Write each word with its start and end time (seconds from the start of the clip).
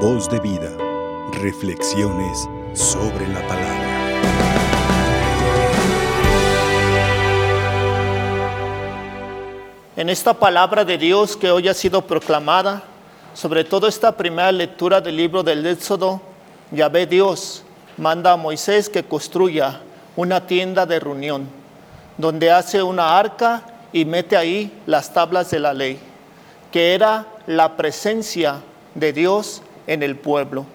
Voz 0.00 0.28
de 0.28 0.38
vida. 0.40 0.70
Reflexiones 1.40 2.46
sobre 2.74 3.26
la 3.28 3.40
palabra. 3.48 3.86
En 9.96 10.10
esta 10.10 10.34
palabra 10.34 10.84
de 10.84 10.98
Dios 10.98 11.34
que 11.34 11.50
hoy 11.50 11.68
ha 11.68 11.72
sido 11.72 12.02
proclamada, 12.02 12.82
sobre 13.32 13.64
todo 13.64 13.88
esta 13.88 14.12
primera 14.12 14.52
lectura 14.52 15.00
del 15.00 15.16
libro 15.16 15.42
del 15.42 15.64
Éxodo, 15.64 16.20
Yahvé 16.72 17.06
Dios 17.06 17.64
manda 17.96 18.32
a 18.32 18.36
Moisés 18.36 18.90
que 18.90 19.02
construya 19.02 19.80
una 20.14 20.46
tienda 20.46 20.84
de 20.84 21.00
reunión, 21.00 21.48
donde 22.18 22.50
hace 22.50 22.82
una 22.82 23.18
arca 23.18 23.62
y 23.94 24.04
mete 24.04 24.36
ahí 24.36 24.70
las 24.84 25.14
tablas 25.14 25.50
de 25.50 25.58
la 25.58 25.72
ley, 25.72 25.98
que 26.70 26.92
era 26.92 27.24
la 27.46 27.78
presencia 27.78 28.56
de 28.94 29.14
Dios 29.14 29.62
en 29.86 30.02
el 30.02 30.16
pueblo. 30.16 30.66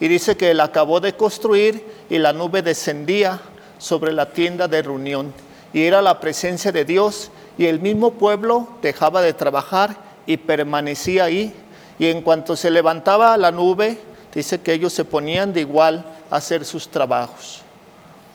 Y 0.00 0.08
dice 0.08 0.36
que 0.36 0.50
él 0.50 0.60
acabó 0.60 1.00
de 1.00 1.14
construir 1.14 1.84
y 2.10 2.18
la 2.18 2.32
nube 2.32 2.62
descendía 2.62 3.40
sobre 3.78 4.12
la 4.12 4.32
tienda 4.32 4.68
de 4.68 4.82
reunión. 4.82 5.32
Y 5.72 5.84
era 5.84 6.02
la 6.02 6.20
presencia 6.20 6.72
de 6.72 6.84
Dios 6.84 7.30
y 7.58 7.66
el 7.66 7.80
mismo 7.80 8.12
pueblo 8.12 8.68
dejaba 8.82 9.22
de 9.22 9.32
trabajar 9.32 9.96
y 10.26 10.36
permanecía 10.36 11.24
ahí. 11.24 11.54
Y 11.98 12.06
en 12.06 12.22
cuanto 12.22 12.56
se 12.56 12.70
levantaba 12.70 13.36
la 13.36 13.50
nube, 13.50 13.98
dice 14.34 14.60
que 14.60 14.74
ellos 14.74 14.92
se 14.92 15.04
ponían 15.04 15.52
de 15.52 15.60
igual 15.60 16.04
a 16.30 16.36
hacer 16.36 16.64
sus 16.64 16.88
trabajos. 16.88 17.62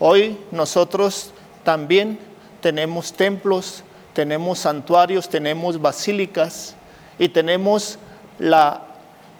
Hoy 0.00 0.36
nosotros 0.50 1.30
también 1.62 2.18
tenemos 2.60 3.12
templos, 3.12 3.84
tenemos 4.12 4.58
santuarios, 4.58 5.28
tenemos 5.28 5.80
basílicas 5.80 6.74
y 7.18 7.28
tenemos 7.28 7.98
la, 8.38 8.82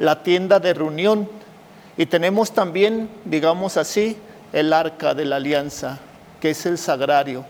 la 0.02 0.24
tienda 0.24 0.58
de 0.58 0.74
reunión 0.74 1.28
y 1.96 2.06
tenemos 2.06 2.50
también, 2.50 3.08
digamos 3.24 3.76
así, 3.76 4.16
el 4.52 4.72
arca 4.72 5.14
de 5.14 5.24
la 5.24 5.36
alianza, 5.36 6.00
que 6.40 6.50
es 6.50 6.66
el 6.66 6.76
sagrario 6.76 7.44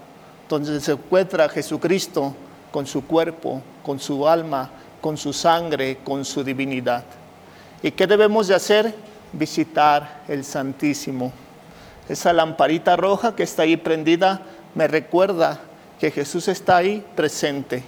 donde 0.51 0.79
se 0.79 0.93
encuentra 0.93 1.49
Jesucristo 1.49 2.35
con 2.71 2.87
su 2.87 3.07
cuerpo, 3.07 3.63
con 3.83 3.99
su 3.99 4.29
alma, 4.29 4.69
con 5.01 5.17
su 5.17 5.33
sangre, 5.33 6.01
con 6.05 6.27
su 6.27 6.45
divinidad. 6.45 7.05
¿Y 7.83 7.91
qué 7.93 8.07
debemos 8.07 8.49
de 8.49 8.55
hacer? 8.55 8.95
Visitar 9.33 10.21
el 10.29 10.45
Santísimo. 10.45 11.33
Esa 12.07 12.35
lamparita 12.35 12.97
roja 12.97 13.35
que 13.35 13.45
está 13.45 13.63
ahí 13.63 13.79
prendida 13.79 14.43
me 14.75 14.89
recuerda 14.89 15.59
que 15.99 16.11
Jesús 16.11 16.49
está 16.49 16.77
ahí 16.77 17.03
presente, 17.17 17.83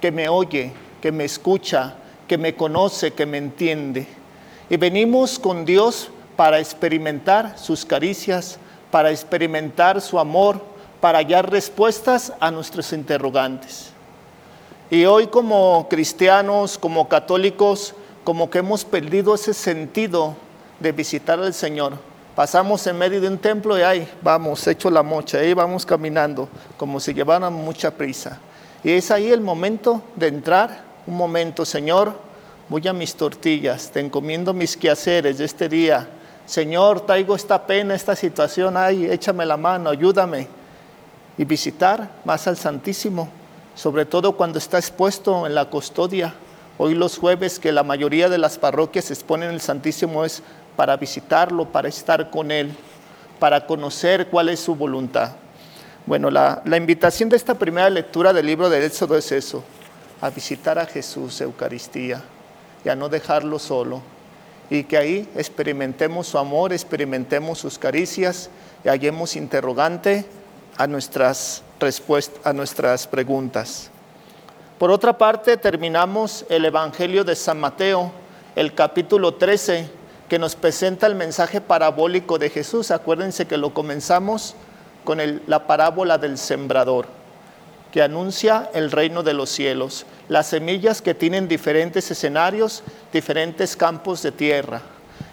que 0.00 0.12
me 0.12 0.28
oye, 0.28 0.72
que 1.02 1.10
me 1.10 1.24
escucha, 1.24 1.96
que 2.26 2.38
me 2.38 2.54
conoce, 2.54 3.12
que 3.12 3.26
me 3.26 3.38
entiende. 3.38 4.06
Y 4.68 4.76
venimos 4.76 5.38
con 5.38 5.64
Dios 5.64 6.10
para 6.36 6.58
experimentar 6.58 7.58
sus 7.58 7.84
caricias, 7.84 8.58
para 8.90 9.10
experimentar 9.10 10.00
su 10.00 10.18
amor, 10.18 10.60
para 11.00 11.18
hallar 11.18 11.50
respuestas 11.50 12.32
a 12.40 12.50
nuestros 12.50 12.92
interrogantes. 12.92 13.90
Y 14.90 15.04
hoy 15.04 15.26
como 15.26 15.88
cristianos, 15.88 16.78
como 16.78 17.08
católicos, 17.08 17.94
como 18.24 18.50
que 18.50 18.58
hemos 18.58 18.84
perdido 18.84 19.34
ese 19.34 19.54
sentido 19.54 20.34
de 20.80 20.92
visitar 20.92 21.38
al 21.40 21.54
Señor. 21.54 21.94
Pasamos 22.34 22.86
en 22.86 22.98
medio 22.98 23.20
de 23.20 23.28
un 23.28 23.38
templo 23.38 23.78
y 23.78 23.82
ahí 23.82 24.08
vamos, 24.20 24.66
hecho 24.66 24.90
la 24.90 25.02
mocha, 25.02 25.38
ahí 25.38 25.54
vamos 25.54 25.86
caminando, 25.86 26.48
como 26.76 27.00
si 27.00 27.14
llevaran 27.14 27.52
mucha 27.52 27.90
prisa. 27.90 28.38
Y 28.84 28.92
es 28.92 29.10
ahí 29.10 29.32
el 29.32 29.40
momento 29.40 30.02
de 30.14 30.28
entrar, 30.28 30.84
un 31.06 31.16
momento, 31.16 31.64
Señor, 31.64 32.14
voy 32.68 32.86
a 32.88 32.92
mis 32.92 33.14
tortillas, 33.14 33.90
te 33.92 34.00
encomiendo 34.00 34.52
mis 34.52 34.76
quehaceres 34.76 35.38
de 35.38 35.44
este 35.44 35.68
día. 35.68 36.08
Señor, 36.46 37.00
traigo 37.00 37.36
esta 37.36 37.66
pena, 37.66 37.94
esta 37.94 38.16
situación, 38.16 38.76
ay, 38.76 39.06
échame 39.06 39.46
la 39.46 39.56
mano, 39.56 39.90
ayúdame 39.90 40.48
y 41.38 41.44
visitar 41.44 42.10
más 42.24 42.46
al 42.46 42.56
Santísimo, 42.56 43.28
sobre 43.74 44.04
todo 44.04 44.32
cuando 44.36 44.58
está 44.58 44.78
expuesto 44.78 45.46
en 45.46 45.54
la 45.54 45.66
custodia. 45.66 46.34
Hoy 46.78 46.94
los 46.94 47.18
jueves 47.18 47.58
que 47.58 47.72
la 47.72 47.82
mayoría 47.82 48.28
de 48.28 48.38
las 48.38 48.58
parroquias 48.58 49.10
exponen 49.10 49.50
el 49.50 49.60
Santísimo 49.60 50.24
es 50.24 50.42
para 50.76 50.96
visitarlo, 50.96 51.66
para 51.66 51.88
estar 51.88 52.30
con 52.30 52.50
Él, 52.50 52.74
para 53.38 53.66
conocer 53.66 54.28
cuál 54.28 54.48
es 54.48 54.60
su 54.60 54.74
voluntad. 54.74 55.32
Bueno, 56.04 56.30
la, 56.30 56.62
la 56.64 56.76
invitación 56.76 57.28
de 57.28 57.36
esta 57.36 57.54
primera 57.54 57.90
lectura 57.90 58.32
del 58.32 58.46
libro 58.46 58.68
de 58.68 58.84
Éxodo 58.84 59.16
es 59.16 59.32
eso, 59.32 59.64
a 60.20 60.30
visitar 60.30 60.78
a 60.78 60.86
Jesús, 60.86 61.40
Eucaristía, 61.40 62.22
y 62.84 62.88
a 62.88 62.96
no 62.96 63.08
dejarlo 63.08 63.58
solo, 63.58 64.02
y 64.70 64.84
que 64.84 64.96
ahí 64.96 65.28
experimentemos 65.36 66.26
su 66.26 66.38
amor, 66.38 66.72
experimentemos 66.72 67.58
sus 67.58 67.78
caricias, 67.78 68.50
y 68.84 68.88
hallemos 68.88 69.36
interrogante 69.36 70.24
a 70.76 70.86
nuestras 70.86 71.62
a 72.44 72.52
nuestras 72.54 73.06
preguntas. 73.06 73.90
Por 74.78 74.90
otra 74.90 75.18
parte, 75.18 75.56
terminamos 75.58 76.46
el 76.48 76.64
Evangelio 76.64 77.22
de 77.22 77.36
San 77.36 77.60
Mateo, 77.60 78.12
el 78.54 78.74
capítulo 78.74 79.34
13, 79.34 79.88
que 80.28 80.38
nos 80.38 80.56
presenta 80.56 81.06
el 81.06 81.14
mensaje 81.14 81.60
parabólico 81.60 82.38
de 82.38 82.50
Jesús. 82.50 82.90
Acuérdense 82.90 83.46
que 83.46 83.58
lo 83.58 83.74
comenzamos 83.74 84.54
con 85.04 85.18
la 85.46 85.66
parábola 85.66 86.18
del 86.18 86.38
sembrador, 86.38 87.06
que 87.92 88.02
anuncia 88.02 88.70
el 88.74 88.90
reino 88.90 89.22
de 89.22 89.34
los 89.34 89.50
cielos, 89.50 90.06
las 90.28 90.48
semillas 90.48 91.02
que 91.02 91.14
tienen 91.14 91.48
diferentes 91.48 92.10
escenarios, 92.10 92.82
diferentes 93.12 93.76
campos 93.76 94.22
de 94.22 94.32
tierra. 94.32 94.82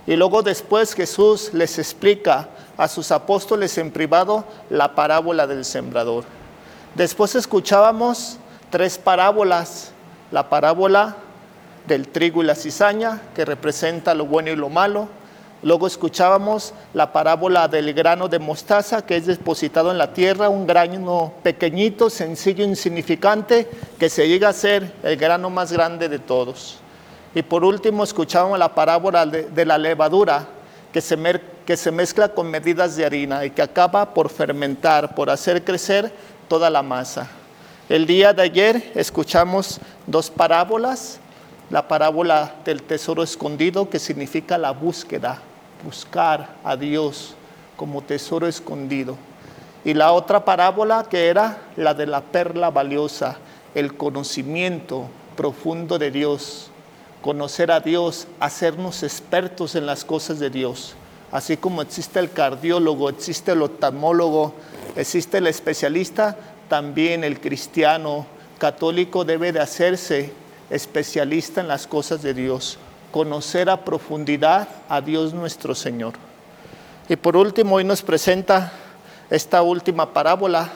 Y 0.06 0.16
luego 0.16 0.42
después 0.42 0.94
Jesús 0.94 1.52
les 1.54 1.80
explica 1.80 2.50
a 2.78 2.88
sus 2.88 3.12
apóstoles 3.12 3.78
en 3.78 3.92
privado 3.92 4.46
la 4.70 4.96
parábola 4.96 5.48
del 5.48 5.66
sembrador. 5.66 6.26
Después 6.96 7.36
escuchábamos 7.36 8.38
tres 8.70 8.98
parábolas, 8.98 9.92
la 10.32 10.50
parábola 10.50 11.16
del 11.88 12.08
trigo 12.08 12.44
y 12.44 12.46
la 12.46 12.56
cizaña, 12.56 13.22
que 13.36 13.46
representa 13.46 14.14
lo 14.14 14.26
bueno 14.26 14.52
y 14.52 14.56
lo 14.56 14.70
malo. 14.70 15.08
Luego 15.64 15.88
escuchábamos 15.88 16.74
la 16.94 17.14
parábola 17.14 17.70
del 17.70 17.94
grano 17.94 18.28
de 18.28 18.38
mostaza, 18.38 19.06
que 19.06 19.16
es 19.16 19.26
depositado 19.26 19.92
en 19.92 19.98
la 19.98 20.12
tierra, 20.12 20.50
un 20.50 20.68
grano 20.68 21.34
pequeñito, 21.42 22.10
sencillo, 22.10 22.66
insignificante, 22.66 23.70
que 23.98 24.10
se 24.10 24.28
llega 24.28 24.50
a 24.50 24.54
ser 24.54 24.92
el 25.04 25.16
grano 25.16 25.50
más 25.50 25.72
grande 25.72 26.10
de 26.10 26.20
todos. 26.20 26.80
Y 27.34 27.44
por 27.44 27.64
último 27.64 28.04
escuchábamos 28.04 28.60
la 28.60 28.76
parábola 28.76 29.26
de, 29.26 29.66
la 29.66 29.78
levadura, 29.78 30.46
que 30.92 31.00
se, 31.00 31.18
que 31.66 31.78
se 31.78 31.92
mezcla 31.92 32.28
con 32.28 32.52
medidas 32.52 32.98
de 32.98 33.06
harina 33.06 33.46
y 33.46 33.52
que 33.52 33.62
acaba 33.62 34.14
por 34.14 34.30
fermentar, 34.30 35.16
por 35.16 35.30
hacer 35.30 35.64
crecer 35.64 36.12
toda 36.50 36.70
la 36.70 36.84
masa. 36.84 37.30
El 37.88 38.06
día 38.06 38.34
de 38.34 38.42
ayer 38.42 38.92
escuchamos 38.96 39.80
dos 40.08 40.30
parábolas, 40.30 41.20
la 41.70 41.88
parábola 41.88 42.56
del 42.66 42.84
tesoro 42.84 43.24
escondido 43.24 43.90
que 43.90 43.98
significa 43.98 44.58
la 44.58 44.72
búsqueda, 44.72 45.42
buscar 45.84 46.56
a 46.64 46.76
Dios 46.76 47.36
como 47.76 48.02
tesoro 48.02 48.48
escondido. 48.48 49.18
Y 49.86 49.94
la 49.94 50.14
otra 50.14 50.46
parábola 50.46 51.06
que 51.10 51.28
era 51.28 51.58
la 51.76 51.94
de 51.94 52.06
la 52.06 52.22
perla 52.22 52.70
valiosa, 52.70 53.38
el 53.76 53.96
conocimiento 53.96 55.08
profundo 55.36 56.00
de 56.00 56.12
Dios, 56.12 56.70
conocer 57.22 57.72
a 57.72 57.80
Dios, 57.80 58.28
hacernos 58.40 59.04
expertos 59.04 59.76
en 59.76 59.86
las 59.86 60.06
cosas 60.06 60.40
de 60.40 60.50
Dios. 60.50 60.96
Así 61.32 61.58
como 61.58 61.82
existe 61.82 62.20
el 62.20 62.32
cardiólogo, 62.32 63.10
existe 63.10 63.54
el 63.54 63.64
oftalmólogo, 63.64 64.54
existe 64.96 65.40
el 65.40 65.48
especialista, 65.48 66.38
también 66.70 67.24
el 67.24 67.40
cristiano 67.40 68.26
católico 68.60 69.26
debe 69.26 69.52
de 69.52 69.60
hacerse 69.60 70.32
especialista 70.70 71.62
en 71.62 71.68
las 71.68 71.88
cosas 71.88 72.22
de 72.22 72.34
Dios, 72.34 72.78
conocer 73.14 73.70
a 73.70 73.86
profundidad 73.86 74.68
a 74.90 75.00
Dios 75.00 75.36
nuestro 75.36 75.76
Señor. 75.76 76.14
Y 77.08 77.16
por 77.16 77.38
último, 77.38 77.76
hoy 77.76 77.84
nos 77.84 78.02
presenta 78.02 78.74
esta 79.30 79.62
última 79.62 80.12
parábola 80.14 80.68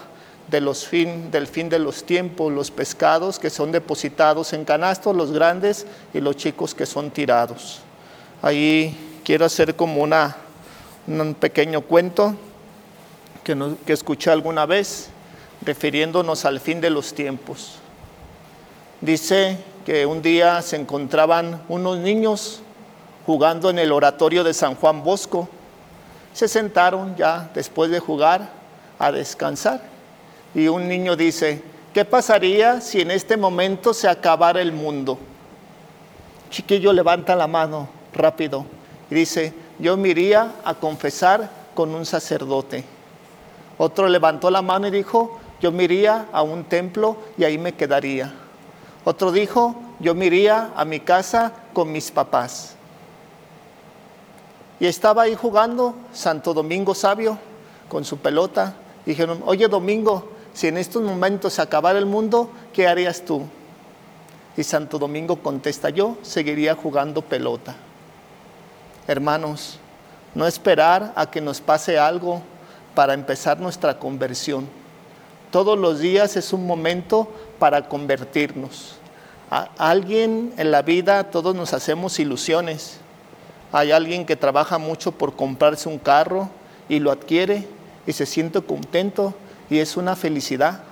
del 0.48 1.48
fin 1.48 1.68
de 1.68 1.80
los 1.80 2.04
tiempos, 2.04 2.54
los 2.54 2.70
pescados 2.70 3.40
que 3.40 3.50
son 3.50 3.72
depositados 3.72 4.54
en 4.54 4.66
canastos, 4.66 5.16
los 5.16 5.32
grandes 5.32 5.88
y 6.14 6.22
los 6.22 6.38
chicos 6.38 6.76
que 6.76 6.86
son 6.86 7.10
tirados. 7.10 7.80
Ahí 8.44 9.20
quiero 9.26 9.44
hacer 9.44 9.76
como 9.76 10.04
una 10.04 10.38
un 11.08 11.34
pequeño 11.34 11.82
cuento 11.82 12.36
que, 13.44 13.58
que 13.84 13.94
escuché 13.94 14.30
alguna 14.30 14.68
vez 14.68 15.10
refiriéndonos 15.66 16.46
al 16.46 16.60
fin 16.60 16.82
de 16.82 16.92
los 16.92 17.16
tiempos. 17.16 17.80
Dice 19.02 19.58
que 19.88 20.06
un 20.06 20.22
día 20.22 20.62
se 20.62 20.76
encontraban 20.76 21.62
unos 21.70 21.98
niños 22.00 22.60
jugando 23.26 23.70
en 23.70 23.80
el 23.80 23.94
oratorio 23.94 24.44
de 24.44 24.54
San 24.54 24.76
Juan 24.76 25.02
Bosco. 25.02 25.48
Se 26.34 26.50
sentaron 26.50 27.16
ya 27.16 27.50
después 27.54 27.90
de 27.90 28.02
jugar 28.02 28.50
a 29.00 29.14
descansar. 29.14 29.80
Y 30.54 30.68
un 30.68 30.90
niño 30.90 31.16
dice, 31.16 31.64
¿qué 31.94 32.04
pasaría 32.04 32.82
si 32.82 33.00
en 33.00 33.12
este 33.12 33.38
momento 33.38 33.94
se 33.94 34.10
acabara 34.10 34.62
el 34.62 34.74
mundo? 34.74 35.18
Chiquillo 36.50 36.92
levanta 36.92 37.34
la 37.34 37.48
mano 37.48 37.88
rápido. 38.14 38.66
Y 39.10 39.16
dice, 39.16 39.54
yo 39.80 39.96
me 39.96 40.10
iría 40.10 40.56
a 40.66 40.74
confesar 40.74 41.50
con 41.74 41.96
un 41.96 42.06
sacerdote. 42.06 42.84
Otro 43.78 44.10
levantó 44.10 44.52
la 44.52 44.62
mano 44.62 44.88
y 44.88 44.92
dijo, 44.92 45.40
yo 45.62 45.72
me 45.72 45.86
iría 45.86 46.26
a 46.34 46.42
un 46.42 46.66
templo 46.66 47.16
y 47.38 47.46
ahí 47.46 47.58
me 47.58 47.72
quedaría. 47.72 48.34
Otro 49.08 49.32
dijo, 49.32 49.74
yo 50.02 50.14
me 50.16 50.26
iría 50.26 50.74
a 50.76 50.84
mi 50.84 51.00
casa 51.00 51.54
con 51.72 51.94
mis 51.94 52.12
papás. 52.12 52.76
Y 54.82 54.86
estaba 54.86 55.22
ahí 55.22 55.34
jugando 55.34 55.96
Santo 56.12 56.54
Domingo 56.54 56.94
Sabio 56.94 57.38
con 57.88 58.04
su 58.04 58.18
pelota. 58.18 58.76
Dijeron, 59.06 59.42
oye 59.46 59.70
Domingo, 59.70 60.28
si 60.54 60.68
en 60.68 60.76
estos 60.76 61.02
momentos 61.04 61.54
se 61.54 61.62
acabara 61.62 61.98
el 61.98 62.06
mundo, 62.06 62.52
¿qué 62.74 62.86
harías 62.86 63.22
tú? 63.22 63.44
Y 64.58 64.64
Santo 64.64 65.00
Domingo 65.00 65.38
contesta, 65.38 65.90
yo 65.90 66.18
seguiría 66.22 66.76
jugando 66.76 67.22
pelota. 67.22 67.78
Hermanos, 69.08 69.80
no 70.36 70.46
esperar 70.46 71.14
a 71.16 71.32
que 71.32 71.40
nos 71.40 71.62
pase 71.62 71.98
algo 71.98 72.42
para 72.94 73.14
empezar 73.14 73.58
nuestra 73.58 74.00
conversión. 74.00 74.68
Todos 75.50 75.80
los 75.80 76.00
días 76.00 76.36
es 76.36 76.52
un 76.52 76.68
momento 76.68 77.30
para 77.58 77.88
convertirnos. 77.88 78.97
Alguien 79.50 80.54
en 80.58 80.72
la 80.72 80.82
vida 80.82 81.32
todos 81.32 81.56
nos 81.56 81.74
hacemos 81.74 82.20
ilusiones. 82.20 83.00
Hay 83.72 83.92
alguien 83.92 84.26
que 84.26 84.36
trabaja 84.36 84.78
mucho 84.78 85.14
por 85.14 85.36
comprarse 85.36 85.88
un 85.88 86.00
carro 86.00 86.50
y 86.90 87.00
lo 87.00 87.12
adquiere 87.12 87.66
y 88.06 88.14
se 88.14 88.26
siente 88.26 88.62
contento 88.62 89.34
y 89.70 89.80
es 89.80 89.96
una 89.96 90.16
felicidad. 90.16 90.84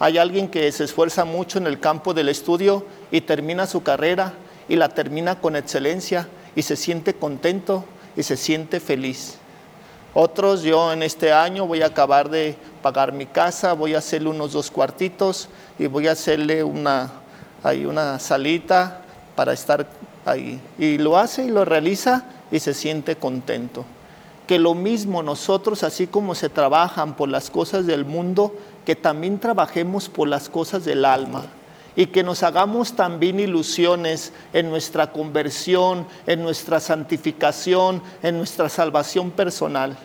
Hay 0.00 0.18
alguien 0.18 0.48
que 0.48 0.70
se 0.72 0.84
esfuerza 0.84 1.24
mucho 1.24 1.58
en 1.58 1.66
el 1.66 1.78
campo 1.78 2.14
del 2.14 2.28
estudio 2.28 2.84
y 3.10 3.20
termina 3.20 3.66
su 3.66 3.82
carrera 3.82 4.32
y 4.68 4.76
la 4.76 4.88
termina 4.88 5.40
con 5.40 5.56
excelencia 5.56 6.28
y 6.56 6.62
se 6.62 6.76
siente 6.76 7.14
contento 7.14 7.84
y 8.16 8.22
se 8.24 8.36
siente 8.36 8.80
feliz. 8.80 9.38
Otros, 10.14 10.62
yo 10.62 10.92
en 10.92 11.02
este 11.02 11.32
año 11.32 11.66
voy 11.66 11.82
a 11.82 11.86
acabar 11.86 12.28
de 12.28 12.56
pagar 12.82 13.12
mi 13.12 13.26
casa, 13.26 13.72
voy 13.72 13.94
a 13.94 13.98
hacerle 13.98 14.30
unos 14.30 14.52
dos 14.52 14.70
cuartitos 14.70 15.48
y 15.78 15.86
voy 15.86 16.08
a 16.08 16.12
hacerle 16.12 16.64
una, 16.64 17.10
ahí 17.62 17.84
una 17.86 18.18
salita 18.18 19.02
para 19.34 19.52
estar 19.52 19.86
ahí. 20.24 20.60
Y 20.78 20.98
lo 20.98 21.18
hace 21.18 21.44
y 21.44 21.48
lo 21.48 21.64
realiza 21.64 22.24
y 22.50 22.60
se 22.60 22.74
siente 22.74 23.16
contento. 23.16 23.84
Que 24.46 24.58
lo 24.58 24.74
mismo 24.74 25.22
nosotros, 25.22 25.82
así 25.82 26.06
como 26.06 26.34
se 26.34 26.48
trabajan 26.48 27.14
por 27.14 27.28
las 27.28 27.50
cosas 27.50 27.86
del 27.86 28.04
mundo, 28.04 28.54
que 28.86 28.96
también 28.96 29.38
trabajemos 29.38 30.08
por 30.08 30.28
las 30.28 30.48
cosas 30.48 30.84
del 30.84 31.04
alma 31.04 31.44
y 31.98 32.06
que 32.06 32.22
nos 32.22 32.44
hagamos 32.44 32.94
también 32.94 33.40
ilusiones 33.40 34.32
en 34.52 34.70
nuestra 34.70 35.10
conversión, 35.10 36.06
en 36.28 36.44
nuestra 36.44 36.78
santificación, 36.78 38.00
en 38.22 38.38
nuestra 38.38 38.68
salvación 38.68 39.32
personal. 39.32 39.98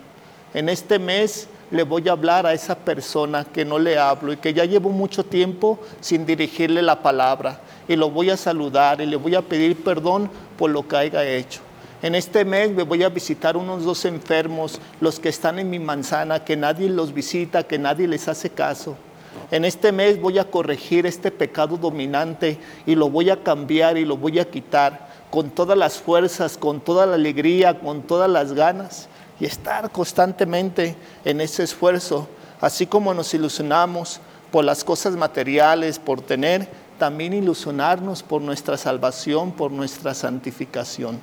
En 0.54 0.68
este 0.68 0.98
mes 0.98 1.46
le 1.70 1.82
voy 1.82 2.08
a 2.08 2.12
hablar 2.12 2.46
a 2.46 2.52
esa 2.52 2.76
persona 2.76 3.44
que 3.44 3.64
no 3.64 3.78
le 3.78 3.98
hablo 3.98 4.32
y 4.32 4.36
que 4.36 4.54
ya 4.54 4.64
llevo 4.64 4.90
mucho 4.90 5.24
tiempo 5.24 5.78
sin 6.00 6.26
dirigirle 6.26 6.82
la 6.82 7.02
palabra. 7.02 7.60
Y 7.88 7.96
lo 7.96 8.10
voy 8.10 8.30
a 8.30 8.36
saludar 8.36 9.00
y 9.00 9.06
le 9.06 9.16
voy 9.16 9.34
a 9.34 9.42
pedir 9.42 9.82
perdón 9.82 10.30
por 10.56 10.70
lo 10.70 10.86
que 10.86 10.96
haya 10.96 11.24
hecho. 11.24 11.60
En 12.02 12.14
este 12.14 12.44
mes 12.44 12.70
me 12.70 12.82
voy 12.82 13.02
a 13.02 13.08
visitar 13.08 13.56
unos 13.56 13.84
dos 13.84 14.04
enfermos, 14.04 14.78
los 15.00 15.18
que 15.18 15.30
están 15.30 15.58
en 15.58 15.70
mi 15.70 15.78
manzana, 15.78 16.44
que 16.44 16.56
nadie 16.56 16.88
los 16.88 17.14
visita, 17.14 17.62
que 17.62 17.78
nadie 17.78 18.06
les 18.06 18.28
hace 18.28 18.50
caso. 18.50 18.96
En 19.50 19.64
este 19.64 19.90
mes 19.90 20.20
voy 20.20 20.38
a 20.38 20.50
corregir 20.50 21.06
este 21.06 21.30
pecado 21.30 21.76
dominante 21.76 22.58
y 22.86 22.94
lo 22.94 23.08
voy 23.08 23.30
a 23.30 23.42
cambiar 23.42 23.96
y 23.96 24.04
lo 24.04 24.16
voy 24.16 24.38
a 24.38 24.50
quitar 24.50 25.08
con 25.30 25.50
todas 25.50 25.76
las 25.76 25.98
fuerzas, 25.98 26.56
con 26.56 26.80
toda 26.80 27.06
la 27.06 27.14
alegría, 27.14 27.78
con 27.80 28.02
todas 28.02 28.30
las 28.30 28.52
ganas 28.52 29.08
y 29.40 29.46
estar 29.46 29.90
constantemente 29.90 30.96
en 31.24 31.40
ese 31.40 31.64
esfuerzo, 31.64 32.28
así 32.60 32.86
como 32.86 33.12
nos 33.14 33.34
ilusionamos 33.34 34.20
por 34.50 34.64
las 34.64 34.84
cosas 34.84 35.16
materiales, 35.16 35.98
por 35.98 36.20
tener, 36.20 36.68
también 36.98 37.32
ilusionarnos 37.32 38.22
por 38.22 38.40
nuestra 38.40 38.76
salvación, 38.76 39.52
por 39.52 39.72
nuestra 39.72 40.14
santificación. 40.14 41.20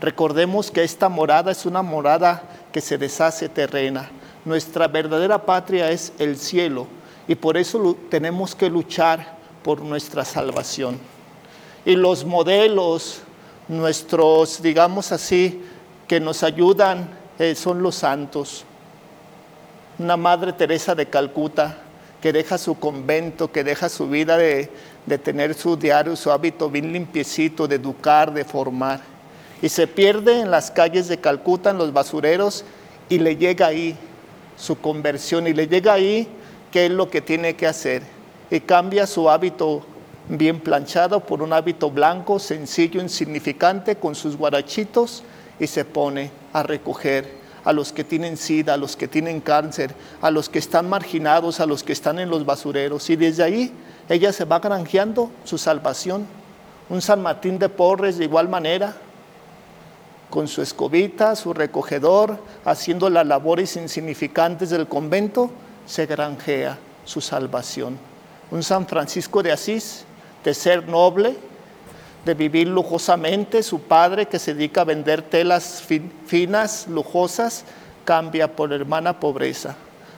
Recordemos 0.00 0.70
que 0.70 0.84
esta 0.84 1.08
morada 1.08 1.50
es 1.50 1.66
una 1.66 1.82
morada 1.82 2.42
que 2.70 2.80
se 2.80 2.98
deshace 2.98 3.48
terrena. 3.48 4.08
Nuestra 4.44 4.86
verdadera 4.86 5.44
patria 5.44 5.90
es 5.90 6.12
el 6.20 6.38
cielo 6.38 6.86
y 7.26 7.34
por 7.34 7.56
eso 7.56 7.96
tenemos 8.08 8.54
que 8.54 8.70
luchar 8.70 9.36
por 9.64 9.80
nuestra 9.80 10.24
salvación. 10.24 10.98
Y 11.84 11.96
los 11.96 12.24
modelos, 12.24 13.20
nuestros, 13.66 14.62
digamos 14.62 15.10
así, 15.10 15.62
que 16.06 16.20
nos 16.20 16.42
ayudan 16.44 17.17
eh, 17.38 17.54
son 17.54 17.82
los 17.82 17.94
santos. 17.94 18.64
Una 19.98 20.16
Madre 20.16 20.52
Teresa 20.52 20.94
de 20.94 21.06
Calcuta 21.06 21.78
que 22.20 22.32
deja 22.32 22.58
su 22.58 22.78
convento, 22.78 23.52
que 23.52 23.62
deja 23.62 23.88
su 23.88 24.08
vida 24.08 24.36
de, 24.36 24.70
de 25.06 25.18
tener 25.18 25.54
su 25.54 25.76
diario, 25.76 26.16
su 26.16 26.32
hábito 26.32 26.68
bien 26.68 26.92
limpiecito, 26.92 27.68
de 27.68 27.76
educar, 27.76 28.32
de 28.32 28.44
formar. 28.44 29.00
Y 29.62 29.68
se 29.68 29.86
pierde 29.86 30.40
en 30.40 30.50
las 30.50 30.70
calles 30.70 31.08
de 31.08 31.18
Calcuta, 31.18 31.70
en 31.70 31.78
los 31.78 31.92
basureros, 31.92 32.64
y 33.08 33.18
le 33.18 33.36
llega 33.36 33.68
ahí 33.68 33.96
su 34.56 34.80
conversión, 34.80 35.46
y 35.46 35.52
le 35.52 35.68
llega 35.68 35.92
ahí 35.92 36.28
qué 36.72 36.86
es 36.86 36.90
lo 36.90 37.08
que 37.08 37.20
tiene 37.20 37.54
que 37.54 37.68
hacer. 37.68 38.02
Y 38.50 38.60
cambia 38.60 39.06
su 39.06 39.30
hábito 39.30 39.84
bien 40.28 40.58
planchado 40.58 41.20
por 41.20 41.40
un 41.40 41.52
hábito 41.52 41.90
blanco, 41.90 42.40
sencillo, 42.40 43.00
insignificante, 43.00 43.96
con 43.96 44.16
sus 44.16 44.36
guarachitos 44.36 45.22
y 45.58 45.66
se 45.66 45.84
pone 45.84 46.30
a 46.52 46.62
recoger 46.62 47.38
a 47.64 47.72
los 47.72 47.92
que 47.92 48.04
tienen 48.04 48.36
sida, 48.36 48.74
a 48.74 48.76
los 48.76 48.96
que 48.96 49.08
tienen 49.08 49.40
cáncer, 49.40 49.94
a 50.22 50.30
los 50.30 50.48
que 50.48 50.58
están 50.58 50.88
marginados, 50.88 51.60
a 51.60 51.66
los 51.66 51.82
que 51.82 51.92
están 51.92 52.18
en 52.18 52.30
los 52.30 52.46
basureros. 52.46 53.10
Y 53.10 53.16
desde 53.16 53.42
ahí 53.42 53.72
ella 54.08 54.32
se 54.32 54.44
va 54.44 54.58
granjeando 54.58 55.30
su 55.44 55.58
salvación. 55.58 56.26
Un 56.88 57.02
San 57.02 57.20
Martín 57.20 57.58
de 57.58 57.68
Porres 57.68 58.16
de 58.16 58.24
igual 58.24 58.48
manera, 58.48 58.96
con 60.30 60.48
su 60.48 60.62
escobita, 60.62 61.36
su 61.36 61.52
recogedor, 61.52 62.38
haciendo 62.64 63.10
las 63.10 63.26
labores 63.26 63.76
insignificantes 63.76 64.70
del 64.70 64.86
convento, 64.86 65.50
se 65.86 66.06
granjea 66.06 66.78
su 67.04 67.20
salvación. 67.20 67.98
Un 68.50 68.62
San 68.62 68.86
Francisco 68.86 69.42
de 69.42 69.52
Asís, 69.52 70.04
de 70.44 70.54
ser 70.54 70.88
noble, 70.88 71.36
de 72.28 72.34
vivir 72.34 72.68
lujosamente, 72.68 73.62
su 73.62 73.80
padre 73.80 74.26
que 74.26 74.38
se 74.38 74.52
dedica 74.52 74.82
a 74.82 74.84
vender 74.84 75.22
telas 75.22 75.82
finas, 76.26 76.86
lujosas, 76.86 77.64
cambia 78.04 78.54
por 78.54 78.70
hermana 78.70 79.18
pobreza. 79.18 79.74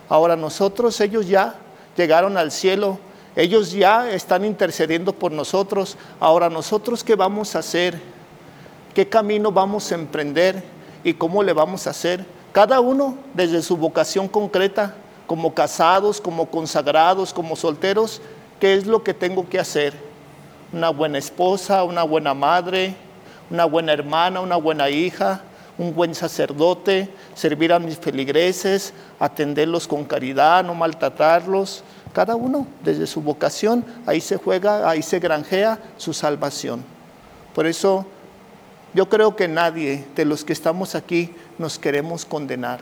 Ahora 0.08 0.34
nosotros, 0.34 1.00
ellos 1.00 1.28
ya 1.28 1.54
llegaron 1.96 2.36
al 2.36 2.50
cielo, 2.50 2.98
ellos 3.36 3.70
ya 3.70 4.10
están 4.10 4.44
intercediendo 4.44 5.12
por 5.12 5.30
nosotros. 5.30 5.96
Ahora 6.18 6.50
nosotros, 6.50 7.04
¿qué 7.04 7.14
vamos 7.14 7.54
a 7.54 7.60
hacer? 7.60 8.00
¿Qué 8.92 9.08
camino 9.08 9.52
vamos 9.52 9.92
a 9.92 9.94
emprender? 9.94 10.64
¿Y 11.04 11.14
cómo 11.14 11.44
le 11.44 11.52
vamos 11.52 11.86
a 11.86 11.90
hacer? 11.90 12.26
Cada 12.50 12.80
uno 12.80 13.18
desde 13.34 13.62
su 13.62 13.76
vocación 13.76 14.26
concreta, 14.26 14.96
como 15.28 15.54
casados, 15.54 16.20
como 16.20 16.46
consagrados, 16.46 17.32
como 17.32 17.54
solteros, 17.54 18.20
¿qué 18.58 18.74
es 18.74 18.88
lo 18.88 19.04
que 19.04 19.14
tengo 19.14 19.48
que 19.48 19.60
hacer? 19.60 20.09
Una 20.72 20.90
buena 20.90 21.18
esposa, 21.18 21.84
una 21.84 22.02
buena 22.02 22.34
madre, 22.34 22.94
una 23.50 23.64
buena 23.64 23.92
hermana, 23.92 24.40
una 24.40 24.56
buena 24.56 24.88
hija, 24.88 25.42
un 25.78 25.94
buen 25.94 26.14
sacerdote, 26.14 27.08
servir 27.34 27.72
a 27.72 27.78
mis 27.78 27.98
feligreses, 27.98 28.92
atenderlos 29.18 29.88
con 29.88 30.04
caridad, 30.04 30.64
no 30.64 30.74
maltratarlos. 30.74 31.82
Cada 32.12 32.36
uno 32.36 32.66
desde 32.84 33.06
su 33.06 33.22
vocación, 33.22 33.84
ahí 34.06 34.20
se 34.20 34.36
juega, 34.36 34.88
ahí 34.88 35.02
se 35.02 35.18
granjea 35.18 35.78
su 35.96 36.12
salvación. 36.12 36.84
Por 37.54 37.66
eso 37.66 38.06
yo 38.94 39.08
creo 39.08 39.36
que 39.36 39.48
nadie 39.48 40.04
de 40.14 40.24
los 40.24 40.44
que 40.44 40.52
estamos 40.52 40.94
aquí 40.94 41.34
nos 41.58 41.78
queremos 41.78 42.24
condenar. 42.24 42.80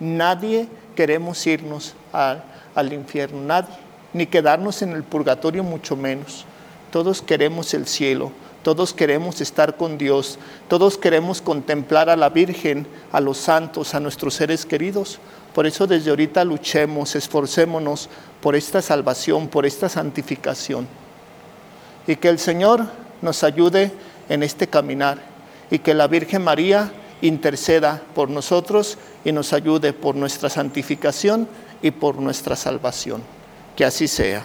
Nadie 0.00 0.68
queremos 0.96 1.46
irnos 1.46 1.94
al 2.12 2.92
infierno, 2.92 3.40
nadie, 3.40 3.74
ni 4.12 4.26
quedarnos 4.26 4.82
en 4.82 4.92
el 4.92 5.04
purgatorio 5.04 5.62
mucho 5.62 5.96
menos. 5.96 6.46
Todos 6.92 7.22
queremos 7.22 7.72
el 7.72 7.86
cielo, 7.86 8.32
todos 8.62 8.92
queremos 8.92 9.40
estar 9.40 9.78
con 9.78 9.96
Dios, 9.96 10.38
todos 10.68 10.98
queremos 10.98 11.40
contemplar 11.40 12.10
a 12.10 12.16
la 12.16 12.28
Virgen, 12.28 12.86
a 13.12 13.20
los 13.20 13.38
santos, 13.38 13.94
a 13.94 14.00
nuestros 14.00 14.34
seres 14.34 14.66
queridos. 14.66 15.18
Por 15.54 15.66
eso 15.66 15.86
desde 15.86 16.10
ahorita 16.10 16.44
luchemos, 16.44 17.16
esforcémonos 17.16 18.10
por 18.42 18.56
esta 18.56 18.82
salvación, 18.82 19.48
por 19.48 19.64
esta 19.64 19.88
santificación. 19.88 20.86
Y 22.06 22.16
que 22.16 22.28
el 22.28 22.38
Señor 22.38 22.86
nos 23.22 23.42
ayude 23.42 23.90
en 24.28 24.42
este 24.42 24.66
caminar 24.66 25.16
y 25.70 25.78
que 25.78 25.94
la 25.94 26.08
Virgen 26.08 26.44
María 26.44 26.92
interceda 27.22 28.02
por 28.14 28.28
nosotros 28.28 28.98
y 29.24 29.32
nos 29.32 29.54
ayude 29.54 29.94
por 29.94 30.14
nuestra 30.14 30.50
santificación 30.50 31.48
y 31.80 31.90
por 31.90 32.16
nuestra 32.16 32.54
salvación. 32.54 33.22
Que 33.76 33.86
así 33.86 34.08
sea. 34.08 34.44